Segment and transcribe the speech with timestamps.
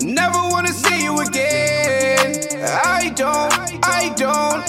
[0.00, 2.64] Never wanna see you again.
[2.64, 3.52] I don't,
[3.84, 4.66] I don't.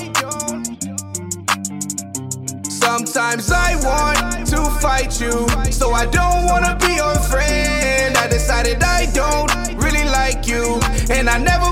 [2.70, 8.18] Sometimes I want to fight you, so I don't wanna be your friend.
[8.18, 9.52] I decided I don't
[9.82, 11.67] really like you, and I never.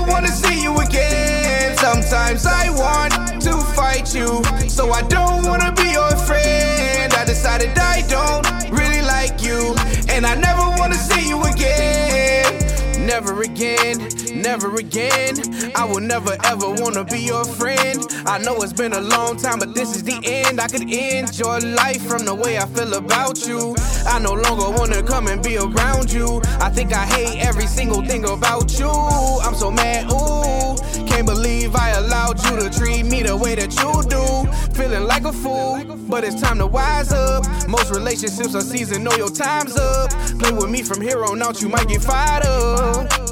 [14.46, 15.34] Never again.
[15.74, 17.98] I will never ever wanna be your friend.
[18.26, 20.60] I know it's been a long time, but this is the end.
[20.60, 23.74] I could end your life from the way I feel about you.
[24.06, 26.40] I no longer wanna come and be around you.
[26.60, 28.88] I think I hate every single thing about you.
[28.88, 30.76] I'm so mad, ooh.
[31.08, 34.24] Can't believe I allowed you to treat me the way that you do.
[34.78, 37.44] Feeling like a fool, but it's time to wise up.
[37.68, 40.10] Most relationships are seasoned, know your time's up.
[40.38, 43.25] Play with me from here on out, you might get fired up.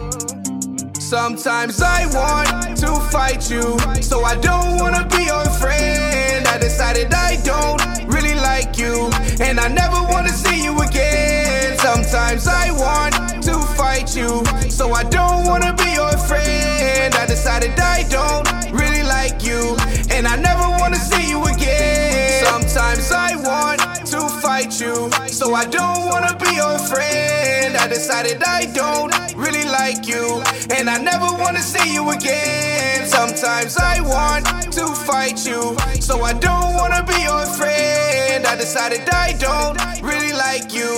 [1.05, 6.47] Sometimes I want to fight you, so I don't wanna be your friend.
[6.49, 11.79] I decided I don't really like you, and I never wanna see you again.
[11.79, 17.15] Sometimes I want to fight you, so I don't wanna be your friend.
[17.15, 19.77] I decided I don't really like you,
[20.11, 22.45] and I never wanna see you again.
[22.47, 27.77] Sometimes I want to fight you, so I don't wanna be your friend.
[27.77, 29.54] I decided I don't really
[29.87, 30.43] like you,
[30.77, 33.07] and I never wanna see you again.
[33.07, 34.45] Sometimes I want
[34.79, 35.63] to fight you,
[36.01, 38.47] so I don't wanna be your friend.
[38.53, 39.77] I decided I don't
[40.11, 40.93] really like you,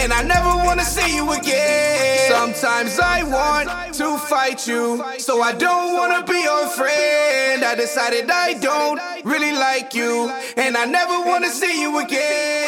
[0.00, 2.30] and I never wanna see you again.
[2.36, 3.68] Sometimes I want
[4.00, 4.84] to fight you,
[5.18, 7.58] so I don't wanna be your friend.
[7.72, 8.98] I decided I don't
[9.32, 10.12] really like you,
[10.56, 12.59] and I never wanna see you again.